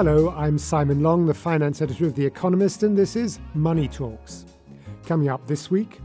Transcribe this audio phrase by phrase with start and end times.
[0.00, 4.46] Hello, I'm Simon Long, the finance editor of The Economist, and this is Money Talks.
[5.04, 5.98] Coming up this week,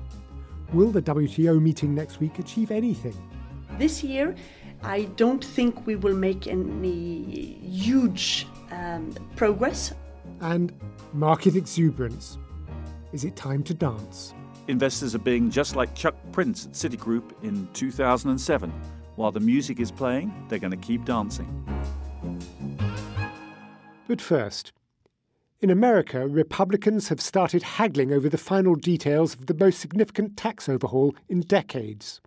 [0.74, 3.16] will the WTO meeting next week achieve anything?
[3.78, 4.34] This year,
[4.82, 9.94] I don't think we will make any huge um, progress.
[10.42, 10.74] And
[11.14, 12.40] market exuberance.
[13.12, 14.34] Is it time to dance?
[14.68, 18.74] Investors are being just like Chuck Prince at Citigroup in 2007.
[19.18, 21.64] While the music is playing, they're going to keep dancing.
[24.14, 24.74] But first,
[25.60, 30.70] in America, Republicans have started haggling over the final details of the most significant tax
[30.70, 32.22] overhaul in decades.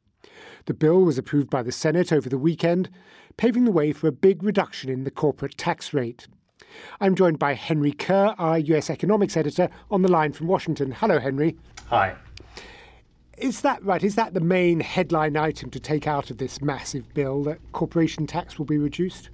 [0.64, 2.90] The bill was approved by the Senate over the weekend,
[3.36, 6.26] paving the way for a big reduction in the corporate tax rate.
[7.00, 10.90] I'm joined by Henry Curr, our US economics editor, on the line from Washington.
[10.90, 11.56] Hello, Henry.
[11.86, 12.16] Hi.
[13.38, 14.02] Is that right?
[14.02, 18.26] Is that the main headline item to take out of this massive bill that corporation
[18.26, 19.30] tax will be reduced?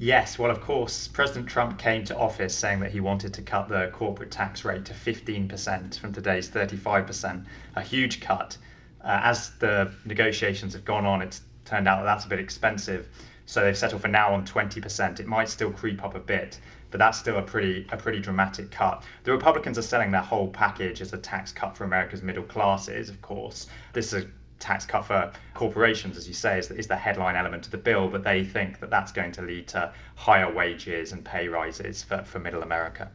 [0.00, 3.68] Yes, well, of course, President Trump came to office saying that he wanted to cut
[3.68, 8.56] the corporate tax rate to 15% from today's 35%, a huge cut.
[9.02, 13.08] Uh, as the negotiations have gone on, it's turned out that that's a bit expensive.
[13.46, 15.18] So they've settled for now on 20%.
[15.18, 16.60] It might still creep up a bit,
[16.92, 19.02] but that's still a pretty a pretty dramatic cut.
[19.24, 23.08] The Republicans are selling their whole package as a tax cut for America's middle classes,
[23.08, 23.66] of course.
[23.94, 24.26] This is
[24.58, 28.08] tax cut for corporations, as you say, is, is the headline element of the bill,
[28.08, 32.22] but they think that that's going to lead to higher wages and pay rises for,
[32.24, 33.10] for middle America.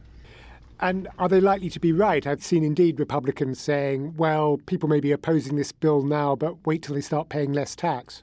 [0.80, 2.26] And are they likely to be right?
[2.26, 6.82] I've seen indeed Republicans saying, well, people may be opposing this bill now, but wait
[6.82, 8.22] till they start paying less tax.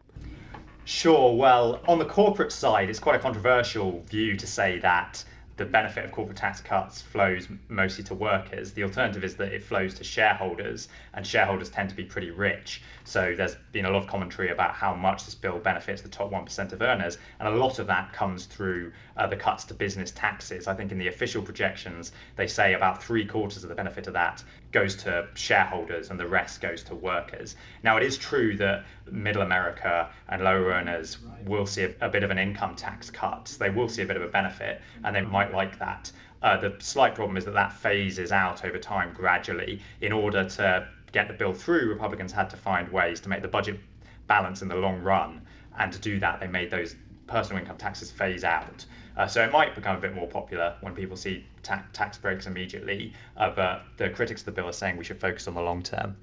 [0.84, 1.36] Sure.
[1.36, 5.24] Well, on the corporate side, it's quite a controversial view to say that
[5.58, 8.74] the benefit of corporate tax cuts flows mostly to workers.
[8.74, 12.82] The alternative is that it flows to shareholders, and shareholders tend to be pretty rich.
[13.04, 16.32] So there's been a lot of commentary about how much this bill benefits the top
[16.32, 20.12] 1% of earners, and a lot of that comes through uh, the cuts to business
[20.12, 20.68] taxes.
[20.68, 24.14] I think in the official projections, they say about three quarters of the benefit of
[24.14, 27.56] that goes to shareholders and the rest goes to workers.
[27.84, 32.24] Now, it is true that middle America and lower earners will see a, a bit
[32.24, 33.56] of an income tax cut.
[33.60, 36.12] They will see a bit of a benefit, and they might like that.
[36.42, 40.88] Uh, the slight problem is that that phases out over time gradually in order to
[41.12, 43.80] get the bill through, Republicans had to find ways to make the budget
[44.28, 45.42] balance in the long run.
[45.78, 46.96] And to do that, they made those
[47.28, 48.86] personal income taxes phase out.
[49.18, 52.48] Uh, so it might become a bit more popular when people see ta- tax breaks
[52.48, 53.14] immediately.
[53.38, 55.84] Uh, but the critics of the bill are saying we should focus on the long
[55.84, 56.16] term.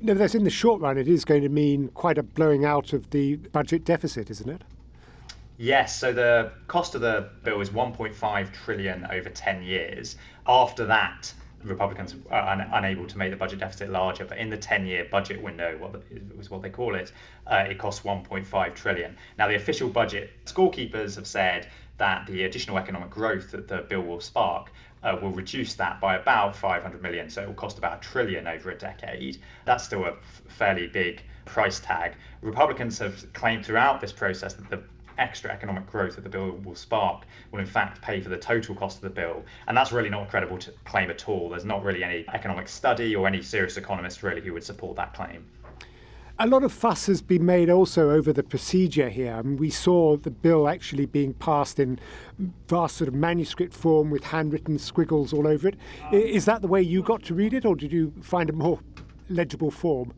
[0.00, 3.10] Nevertheless, in the short run, it is going to mean quite a blowing out of
[3.10, 4.62] the budget deficit, isn't it?
[5.58, 10.16] Yes, so the cost of the bill is 1.5 trillion over 10 years.
[10.46, 14.58] After that, Republicans are un- unable to make the budget deficit larger, but in the
[14.58, 17.10] 10-year budget window, what the, was what they call it,
[17.46, 19.16] uh, it costs 1.5 trillion.
[19.38, 24.02] Now, the official budget scorekeepers have said that the additional economic growth that the bill
[24.02, 24.70] will spark
[25.02, 28.46] uh, will reduce that by about 500 million, so it will cost about a trillion
[28.46, 29.38] over a decade.
[29.64, 32.14] That's still a f- fairly big price tag.
[32.42, 34.82] Republicans have claimed throughout this process that the
[35.18, 38.74] extra economic growth that the bill will spark will in fact pay for the total
[38.74, 39.44] cost of the bill.
[39.68, 41.48] And that's really not a credible claim at all.
[41.48, 45.14] There's not really any economic study or any serious economist really who would support that
[45.14, 45.44] claim.
[46.38, 49.32] A lot of fuss has been made also over the procedure here.
[49.32, 51.98] I mean, we saw the bill actually being passed in
[52.68, 55.76] vast sort of manuscript form with handwritten squiggles all over it.
[56.12, 58.80] Is that the way you got to read it, or did you find a more
[59.30, 60.12] legible form?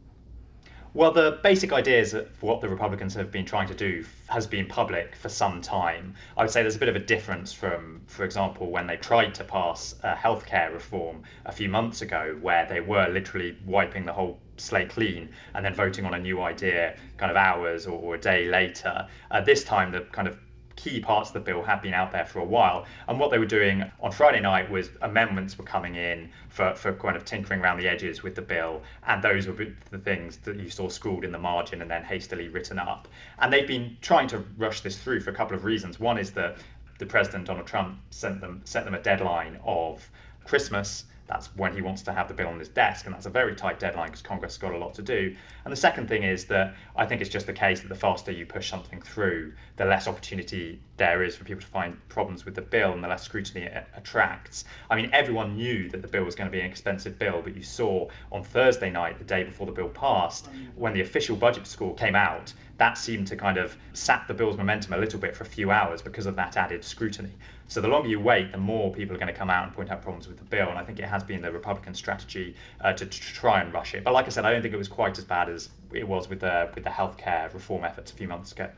[0.99, 4.67] Well, the basic ideas of what the Republicans have been trying to do has been
[4.67, 6.17] public for some time.
[6.37, 9.33] I would say there's a bit of a difference from, for example, when they tried
[9.37, 14.13] to pass a healthcare reform a few months ago, where they were literally wiping the
[14.13, 18.17] whole slate clean and then voting on a new idea kind of hours or, or
[18.17, 19.07] a day later.
[19.31, 20.37] Uh, this time, the kind of
[20.79, 22.87] key parts of the bill had been out there for a while.
[23.09, 26.93] And what they were doing on Friday night was amendments were coming in for, for
[26.93, 28.83] kind of tinkering around the edges with the bill.
[29.07, 32.49] And those were the things that you saw scrawled in the margin and then hastily
[32.49, 33.09] written up.
[33.41, 35.99] And they've been trying to rush this through for a couple of reasons.
[35.99, 36.59] One is that
[36.99, 40.09] the president, Donald Trump, sent them, set them a deadline of
[40.45, 43.31] Christmas that's when he wants to have the bill on his desk, and that's a
[43.31, 45.37] very tight deadline because Congress has got a lot to do.
[45.65, 48.33] And the second thing is that I think it's just the case that the faster
[48.33, 52.55] you push something through, the less opportunity there is for people to find problems with
[52.55, 54.65] the bill and the less scrutiny it attracts.
[54.91, 57.55] I mean, everyone knew that the bill was going to be an expensive bill, but
[57.55, 61.67] you saw on Thursday night, the day before the bill passed, when the official budget
[61.67, 65.37] score came out, that seemed to kind of sap the bill's momentum a little bit
[65.37, 67.33] for a few hours because of that added scrutiny.
[67.69, 69.91] So the longer you wait, the more people are going to come out and point
[69.91, 70.69] out problems with the bill.
[70.71, 73.95] And I think it has been the Republican strategy uh, to, to, try and rush
[73.95, 74.05] it.
[74.05, 76.29] But like I said, I don't think it was quite as bad as it was
[76.31, 78.71] with the with the healthcare reform efforts a few months ago.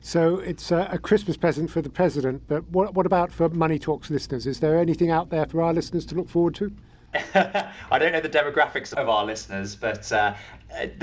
[0.00, 2.42] So it's a, a Christmas present for the president.
[2.48, 4.46] But what, what about for Money Talks listeners?
[4.46, 6.72] Is there anything out there for our listeners to look forward to?
[7.14, 10.34] I don't know the demographics of our listeners, but uh,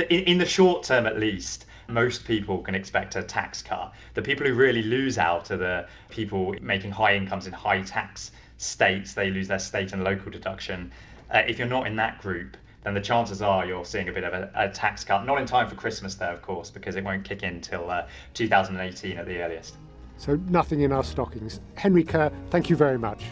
[0.09, 3.93] in, in the short term at least, most people can expect a tax cut.
[4.13, 8.31] The people who really lose out are the people making high incomes in high tax
[8.57, 9.13] states.
[9.13, 10.91] They lose their state and local deduction.
[11.33, 14.23] Uh, if you're not in that group, then the chances are you're seeing a bit
[14.23, 15.25] of a, a, tax cut.
[15.25, 18.07] Not in time for Christmas, though, of course, because it won't kick in until uh,
[18.33, 19.75] 2018 at the earliest.
[20.17, 21.59] So nothing in our stockings.
[21.75, 23.23] Henry Curr, thank you very much.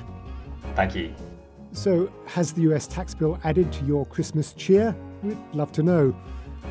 [0.75, 1.13] Thank you.
[1.71, 4.95] So, has the US tax bill added to your Christmas cheer?
[5.21, 6.15] We'd love to know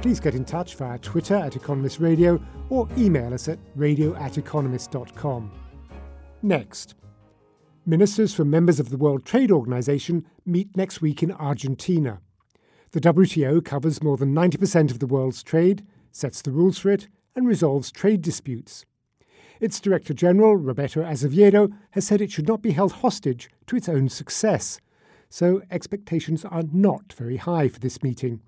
[0.03, 2.41] please get in touch via Twitter at Economist Radio
[2.71, 5.51] or email us at radio at economist.com.
[6.43, 6.95] Next,
[7.85, 12.21] ministers from members of the World Trade Organization meet next week in Argentina.
[12.93, 17.09] The WTO covers more than 90% of the world's trade, sets the rules for it,
[17.35, 18.85] and resolves trade disputes.
[19.61, 23.89] Its Director General, Roberto Azevedo, has said it should not be held hostage to its
[23.89, 24.81] own success.
[25.29, 28.41] So expectations are not very high for this meeting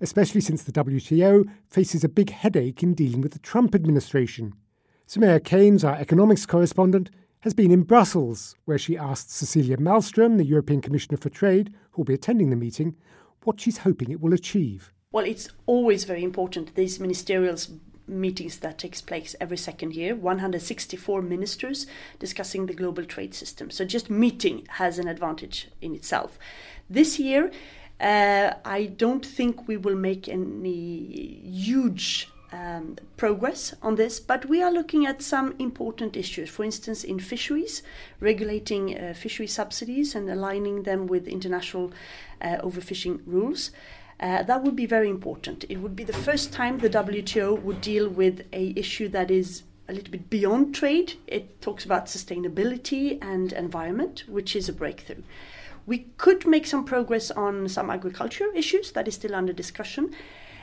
[0.00, 4.54] especially since the WTO faces a big headache in dealing with the Trump administration.
[5.06, 7.10] Soumaya Keynes, our economics correspondent,
[7.40, 12.00] has been in Brussels, where she asked Cecilia Malmström, the European Commissioner for Trade, who
[12.00, 12.94] will be attending the meeting,
[13.44, 14.92] what she's hoping it will achieve.
[15.12, 17.56] Well, it's always very important, these ministerial
[18.10, 21.86] meetings that takes place every second year 164 ministers
[22.18, 26.38] discussing the global trade system so just meeting has an advantage in itself
[26.88, 27.50] this year
[28.00, 34.62] uh, I don't think we will make any huge um, progress on this, but we
[34.62, 36.48] are looking at some important issues.
[36.48, 37.82] For instance, in fisheries,
[38.18, 41.92] regulating uh, fishery subsidies and aligning them with international
[42.40, 43.70] uh, overfishing rules.
[44.18, 45.64] Uh, that would be very important.
[45.68, 49.62] It would be the first time the WTO would deal with a issue that is
[49.88, 51.14] a little bit beyond trade.
[51.26, 55.22] It talks about sustainability and environment, which is a breakthrough.
[55.86, 60.14] We could make some progress on some agriculture issues that is still under discussion.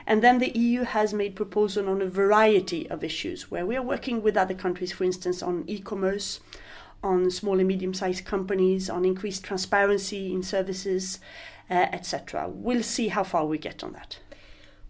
[0.05, 3.81] And then the EU has made proposal on a variety of issues where we are
[3.81, 6.39] working with other countries, for instance, on e-commerce,
[7.03, 11.19] on small and medium-sized companies, on increased transparency in services,
[11.69, 12.47] uh, etc.
[12.49, 14.19] We'll see how far we get on that.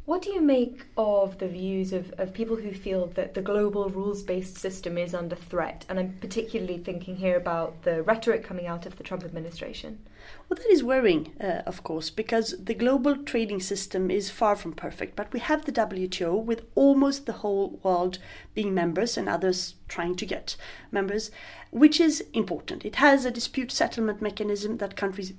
[0.08, 3.90] What do you make of the views of, of people who feel that the global
[3.90, 5.86] rules based system is under threat?
[5.90, 10.00] And I'm particularly thinking here about the rhetoric coming out of the Trump administration.
[10.48, 14.72] Well, that is worrying, uh, of course, because the global trading system is far from
[14.72, 15.18] perfect.
[15.18, 18.18] But we have the WTO with almost the whole world
[18.54, 20.56] being members and others trying to get
[20.90, 21.32] members,
[21.70, 22.86] which is important.
[22.86, 25.34] It has a dispute settlement mechanism that countries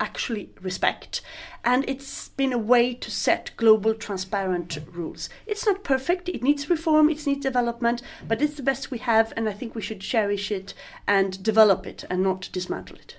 [0.00, 1.20] actually respect.
[1.64, 5.28] And it's been a way to set global transparent rules.
[5.46, 9.32] It's not perfect, it needs reform, it needs development, but it's the best we have,
[9.36, 10.74] and I think we should cherish it
[11.06, 13.16] and develop it and not dismantle it.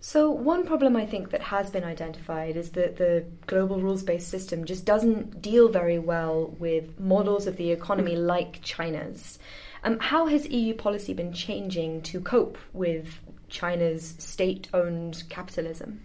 [0.00, 4.28] So, one problem I think that has been identified is that the global rules based
[4.28, 8.24] system just doesn't deal very well with models of the economy mm.
[8.26, 9.38] like China's.
[9.84, 16.00] Um, how has EU policy been changing to cope with China's state owned capitalism?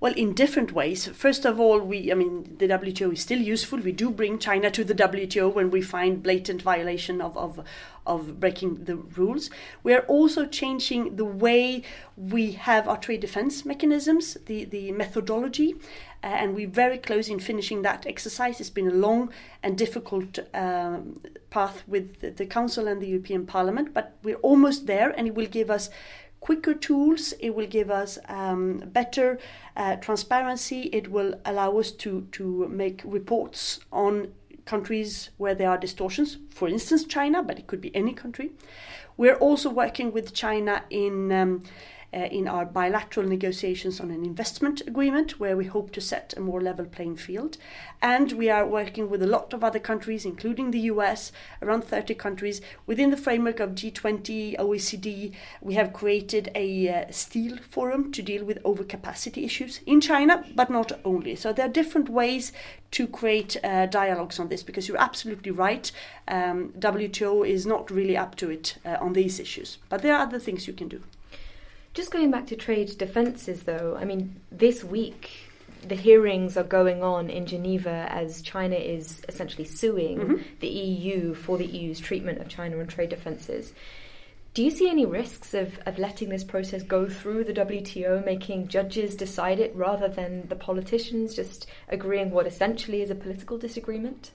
[0.00, 1.06] Well, in different ways.
[1.06, 3.78] First of all, we, I mean, the WTO is still useful.
[3.78, 7.60] We do bring China to the WTO when we find blatant violation of, of,
[8.06, 9.50] of breaking the rules.
[9.82, 11.82] We are also changing the way
[12.16, 15.76] we have our trade defense mechanisms, the, the methodology,
[16.22, 18.60] uh, and we're very close in finishing that exercise.
[18.60, 19.30] It's been a long
[19.62, 21.20] and difficult um,
[21.50, 25.34] path with the, the Council and the European Parliament, but we're almost there, and it
[25.34, 25.90] will give us
[26.44, 29.38] quicker tools, it will give us um, better
[29.78, 34.30] uh, transparency, it will allow us to, to make reports on
[34.66, 38.52] countries where there are distortions, for instance, China, but it could be any country.
[39.16, 41.62] We're also working with China in um,
[42.14, 46.60] in our bilateral negotiations on an investment agreement where we hope to set a more
[46.60, 47.56] level playing field.
[48.00, 52.14] And we are working with a lot of other countries, including the US, around 30
[52.14, 55.32] countries, within the framework of G20, OECD.
[55.60, 60.70] We have created a uh, steel forum to deal with overcapacity issues in China, but
[60.70, 61.34] not only.
[61.36, 62.52] So there are different ways
[62.92, 65.90] to create uh, dialogues on this because you're absolutely right.
[66.28, 70.22] Um, WTO is not really up to it uh, on these issues, but there are
[70.22, 71.02] other things you can do.
[71.94, 75.30] Just going back to trade defences, though, I mean, this week
[75.86, 80.42] the hearings are going on in Geneva as China is essentially suing mm-hmm.
[80.60, 83.72] the EU for the EU's treatment of China on trade defences.
[84.54, 88.68] Do you see any risks of, of letting this process go through the WTO, making
[88.68, 94.30] judges decide it rather than the politicians just agreeing what essentially is a political disagreement?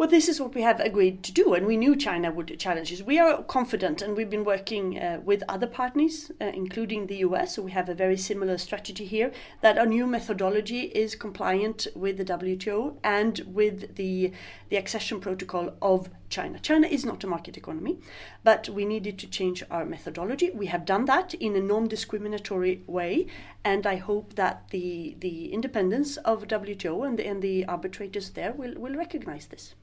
[0.00, 2.90] Well, this is what we have agreed to do, and we knew China would challenge
[2.90, 3.02] us.
[3.02, 7.56] We are confident, and we've been working uh, with other partners, uh, including the US,
[7.56, 9.30] so we have a very similar strategy here,
[9.60, 14.32] that our new methodology is compliant with the WTO and with the,
[14.70, 16.58] the accession protocol of China.
[16.60, 17.98] China is not a market economy,
[18.42, 20.48] but we needed to change our methodology.
[20.48, 23.26] We have done that in a non discriminatory way,
[23.62, 28.54] and I hope that the, the independence of WTO and the, and the arbitrators there
[28.54, 29.74] will, will recognize this.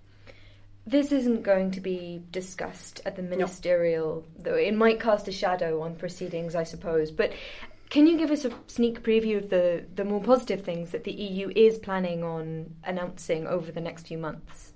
[0.88, 4.44] This isn't going to be discussed at the ministerial, no.
[4.44, 7.12] though it might cast a shadow on proceedings, I suppose.
[7.12, 7.34] But
[7.90, 11.12] can you give us a sneak preview of the, the more positive things that the
[11.12, 14.67] EU is planning on announcing over the next few months?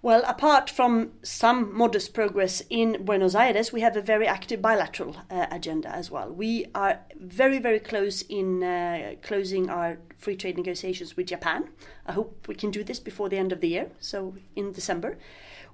[0.00, 5.16] Well, apart from some modest progress in Buenos Aires, we have a very active bilateral
[5.28, 6.30] uh, agenda as well.
[6.30, 11.70] We are very, very close in uh, closing our free trade negotiations with Japan.
[12.06, 15.18] I hope we can do this before the end of the year, so in December.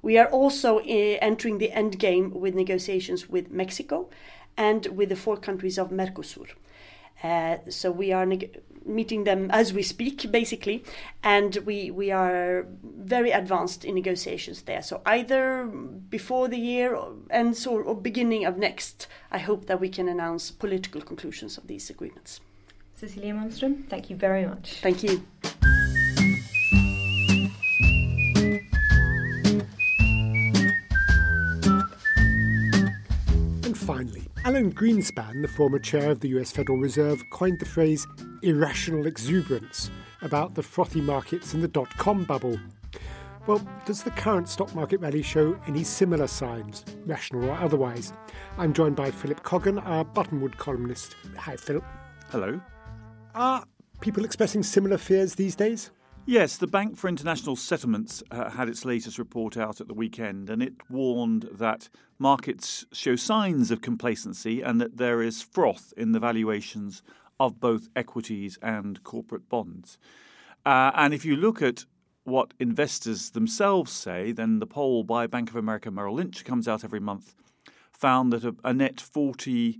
[0.00, 4.08] We are also uh, entering the end game with negotiations with Mexico
[4.56, 6.48] and with the four countries of Mercosur.
[7.24, 10.84] Uh, so we are neg- meeting them as we speak, basically,
[11.22, 14.82] and we we are very advanced in negotiations there.
[14.82, 15.64] So either
[16.10, 16.98] before the year
[17.30, 21.66] ends or, or beginning of next, I hope that we can announce political conclusions of
[21.66, 22.40] these agreements.
[22.94, 24.80] Cecilia Malmström, thank you very much.
[24.80, 25.22] Thank you.
[34.54, 38.06] Alan Greenspan, the former chair of the US Federal Reserve, coined the phrase
[38.42, 39.90] irrational exuberance
[40.22, 42.56] about the frothy markets and the dot com bubble.
[43.48, 48.12] Well, does the current stock market rally show any similar signs, rational or otherwise?
[48.56, 51.16] I'm joined by Philip Coggan, our Buttonwood columnist.
[51.36, 51.82] Hi, Philip.
[52.30, 52.60] Hello.
[53.34, 53.64] Are
[54.02, 55.90] people expressing similar fears these days?
[56.26, 60.48] Yes, the Bank for International Settlements uh, had its latest report out at the weekend,
[60.48, 66.12] and it warned that markets show signs of complacency and that there is froth in
[66.12, 67.02] the valuations
[67.38, 69.98] of both equities and corporate bonds.
[70.64, 71.84] Uh, and if you look at
[72.24, 76.84] what investors themselves say, then the poll by Bank of America Merrill Lynch comes out
[76.84, 77.34] every month
[77.92, 79.78] found that a, a net 48%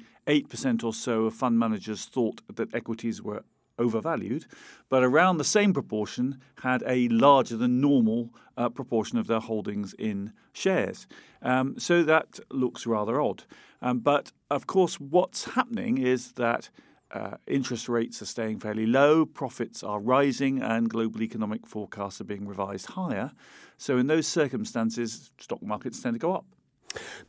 [0.85, 3.45] or so of fund managers thought that equities were
[3.79, 4.47] overvalued,
[4.89, 9.95] but around the same proportion had a larger than normal uh, proportion of their holdings
[9.95, 11.07] in shares.
[11.43, 13.45] Um, so that looks rather odd.
[13.83, 16.71] Um, but of course, what's happening is that
[17.11, 22.25] uh, interest rates are staying fairly low, profits are rising, and global economic forecasts are
[22.25, 23.31] being revised higher.
[23.77, 26.45] So, in those circumstances, stock markets tend to go up.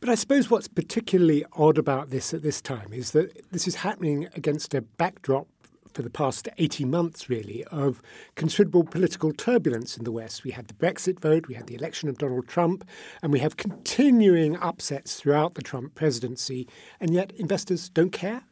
[0.00, 3.76] But I suppose what's particularly odd about this at this time is that this is
[3.76, 5.48] happening against a backdrop
[5.96, 8.02] for the past 18 months, really, of
[8.34, 10.44] considerable political turbulence in the West.
[10.44, 12.86] We had the Brexit vote, we had the election of Donald Trump,
[13.22, 16.68] and we have continuing upsets throughout the Trump presidency,
[17.00, 18.42] and yet investors don't care?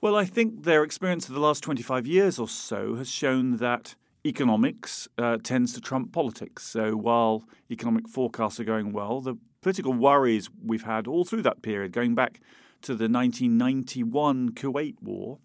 [0.00, 3.96] Well, I think their experience of the last 25 years or so has shown that
[4.24, 6.62] economics uh, tends to trump politics.
[6.64, 7.42] So while
[7.72, 12.14] economic forecasts are going well, the political worries we've had all through that period, going
[12.14, 12.40] back
[12.82, 15.38] to the 1991 Kuwait War,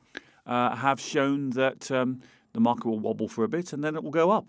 [0.48, 2.22] uh, have shown that um,
[2.54, 4.48] the market will wobble for a bit and then it will go up.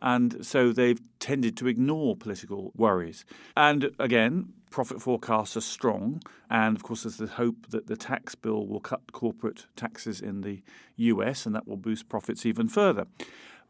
[0.00, 3.26] And so they've tended to ignore political worries.
[3.56, 6.22] And again, profit forecasts are strong.
[6.48, 10.40] And of course, there's the hope that the tax bill will cut corporate taxes in
[10.40, 10.62] the
[10.96, 13.06] US and that will boost profits even further.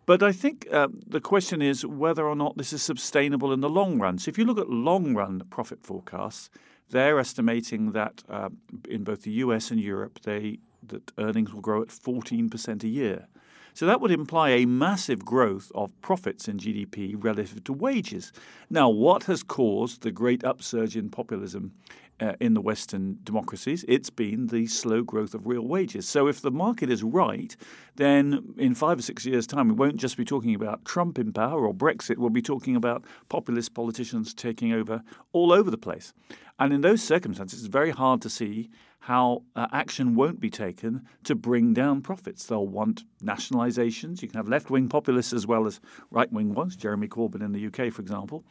[0.06, 3.68] But I think uh, the question is whether or not this is sustainable in the
[3.68, 4.18] long run.
[4.18, 6.50] So if you look at long run profit forecasts,
[6.90, 8.50] they're estimating that uh,
[8.88, 13.26] in both the US and Europe, they that earnings will grow at 14% a year.
[13.75, 18.32] So that would imply a massive growth of profits in GDP relative to wages.
[18.68, 21.72] Now, what has caused the great upsurge in populism
[22.20, 26.06] uh, in the Western democracies, it's been the slow growth of real wages.
[26.06, 27.56] So if the market is right,
[27.96, 31.32] then in five or six years' time, we won't just be talking about Trump in
[31.32, 32.18] power or Brexit.
[32.18, 36.12] We'll be talking about populist politicians taking over all over the place.
[36.58, 38.68] And in those circumstances, it's very hard to see
[39.00, 42.45] how uh, action won't be taken to bring down profits.
[42.45, 44.21] They'll want nationalizations.
[44.21, 45.80] You can have left wing populists as well as
[46.11, 48.45] right wing ones, Jeremy Corbyn in the UK, for example,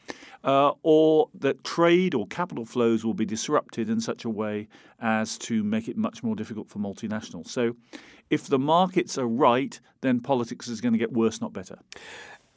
[0.44, 4.68] uh, or that trade or capital flows will be disrupted in such a way
[5.00, 7.48] as to make it much more difficult for multinationals.
[7.48, 7.76] So
[8.32, 11.78] if the markets are right, then politics is going to get worse, not better.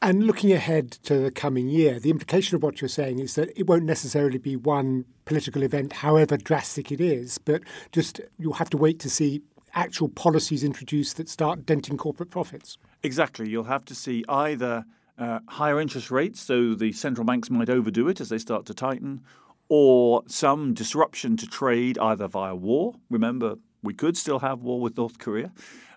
[0.04, 3.56] And looking ahead to the coming year, the implication of what you're saying is that
[3.56, 8.68] it won't necessarily be one political event, however drastic it is, but just you'll have
[8.71, 9.42] to wait to see
[9.75, 12.78] actual policies introduced that start denting corporate profits.
[13.04, 13.49] Exactly.
[13.49, 14.85] You'll have to see either
[15.18, 18.75] uh, higher interest rates, so the central banks might overdo it as they start to
[18.75, 19.21] tighten,
[19.68, 22.97] or some disruption to trade either via war.
[23.09, 23.54] Remember,
[23.85, 25.52] we could still have war with North Korea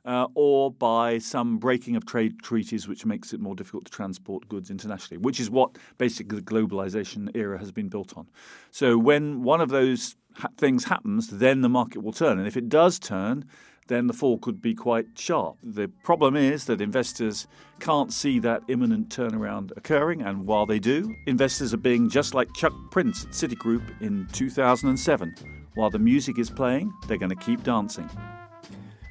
[0.05, 4.47] uh, or by some breaking of trade treaties, which makes it more difficult to transport
[4.47, 8.27] goods internationally, which is what basically the globalization era has been built on.
[8.71, 12.37] So when one of those ha- things happens, then the market will turn.
[12.37, 13.45] And if it does turn,
[13.87, 15.57] then the fall could be quite sharp.
[15.63, 17.47] The problem is that investors
[17.79, 22.51] can't see that imminent turnaround occurring, and while they do, investors are being just like
[22.55, 25.35] Chuck Prince at Citigroup in 2007.
[25.75, 28.09] While the music is playing, they're going to keep dancing.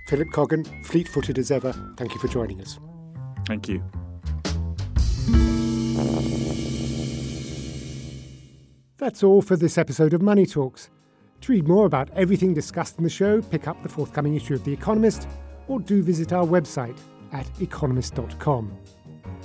[0.06, 2.78] Philip Coggan, fleet footed as ever, thank you for joining us.
[3.46, 3.82] Thank you.
[8.98, 10.90] That's all for this episode of Money Talks.
[11.42, 14.64] To read more about everything discussed in the show, pick up the forthcoming issue of
[14.64, 15.28] The Economist
[15.68, 16.98] or do visit our website
[17.32, 18.78] at economist.com.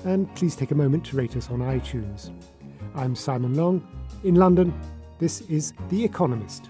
[0.06, 2.32] And please take a moment to rate us on iTunes.
[2.96, 3.86] I'm Simon Long.
[4.24, 4.74] In London,
[5.18, 6.70] this is The Economist.